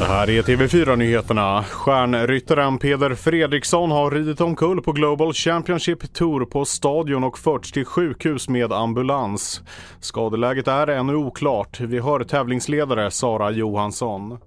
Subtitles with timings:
[0.00, 1.64] Det här är TV4-nyheterna.
[1.64, 7.84] Stjärnryttaren Peder Fredriksson har ridit omkull på Global Championship Tour på stadion och förts till
[7.84, 9.60] sjukhus med ambulans.
[10.00, 11.80] Skadeläget är ännu oklart.
[11.80, 14.38] Vi hör tävlingsledare Sara Johansson.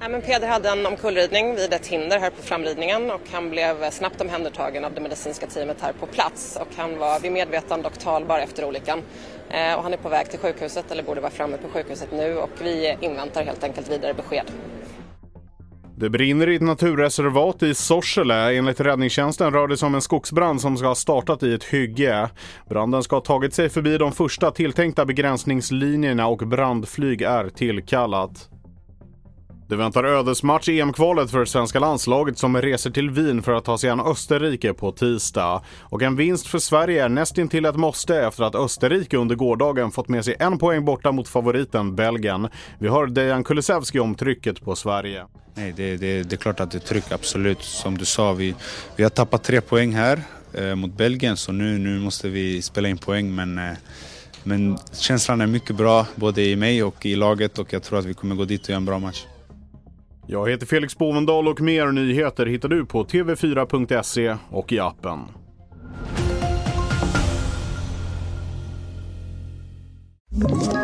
[0.00, 3.90] Ja, men Peder hade en omkullridning vid ett hinder här på framridningen och han blev
[3.90, 7.98] snabbt omhändertagen av det medicinska teamet här på plats och han var vid medvetande och
[7.98, 9.02] talbar efter olyckan.
[9.50, 12.36] Eh, och han är på väg till sjukhuset eller borde vara framme på sjukhuset nu
[12.36, 14.50] och vi inväntar helt enkelt vidare besked.
[15.96, 18.56] Det brinner i ett naturreservat i Sorsele.
[18.56, 22.30] Enligt räddningstjänsten rör det sig om en skogsbrand som ska ha startat i ett hygge.
[22.68, 28.48] Branden ska ha tagit sig förbi de första tilltänkta begränsningslinjerna och brandflyg är tillkallat.
[29.68, 33.78] Det väntar ödesmatch i EM-kvalet för svenska landslaget som reser till Wien för att ta
[33.78, 35.62] sig an Österrike på tisdag.
[35.80, 40.08] Och en vinst för Sverige är nästintill ett måste efter att Österrike under gårdagen fått
[40.08, 42.48] med sig en poäng borta mot favoriten Belgien.
[42.78, 45.24] Vi hör Dejan Kulusevski om trycket på Sverige.
[45.54, 47.62] Nej, det, det, det är klart att det är tryck, absolut.
[47.62, 48.54] Som du sa, vi,
[48.96, 50.20] vi har tappat tre poäng här
[50.52, 53.34] eh, mot Belgien så nu, nu måste vi spela in poäng.
[53.34, 53.72] Men, eh,
[54.42, 58.04] men känslan är mycket bra, både i mig och i laget och jag tror att
[58.04, 59.24] vi kommer gå dit och göra en bra match.
[60.26, 65.20] Jag heter Felix Bovendal och mer nyheter hittar du på tv4.se och i appen.
[70.34, 70.83] Ett